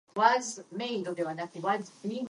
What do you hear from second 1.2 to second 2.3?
American melting-pot concept.